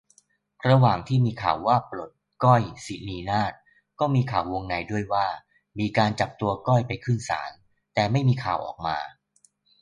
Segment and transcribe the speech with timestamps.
[0.67, 2.11] ระหว่างที่มีข่าวว่าปลด
[2.43, 3.53] ก้อย สินีนาฏ
[3.99, 5.27] ก็มีข่าววงในด้วยว่า
[5.79, 7.51] มีการจับตัวก้อยไปขึ้นศาล
[7.93, 8.97] แต่ไม่มีข่าวออกมา